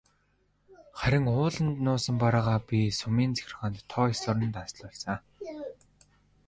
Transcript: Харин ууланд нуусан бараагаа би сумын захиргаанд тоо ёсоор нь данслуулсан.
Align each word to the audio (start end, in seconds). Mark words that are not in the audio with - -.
Харин 0.99 1.25
ууланд 1.35 1.75
нуусан 1.85 2.15
бараагаа 2.23 2.59
би 2.69 2.79
сумын 2.99 3.31
захиргаанд 3.37 3.77
тоо 3.91 4.05
ёсоор 4.15 4.37
нь 4.41 4.53
данслуулсан. 4.55 5.19